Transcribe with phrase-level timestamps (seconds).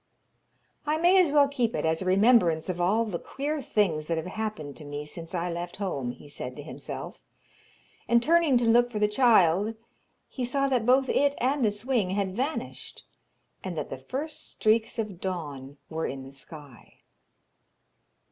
[0.87, 4.17] 'I may as well keep it as a remembrance of all the queer things that
[4.17, 7.19] have happened to me since I left home,' he said to himself,
[8.07, 9.75] and turning to look for the child,
[10.27, 13.05] he saw that both it and the swing had vanished,
[13.63, 17.01] and that the first streaks of dawn were in the sky.